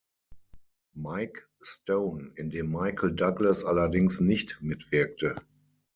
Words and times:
Mike 0.95 1.43
Stone, 1.61 2.31
in 2.37 2.49
dem 2.49 2.71
Michael 2.71 3.11
Douglas 3.13 3.63
allerdings 3.63 4.19
nicht 4.19 4.57
mitwirkte. 4.59 5.35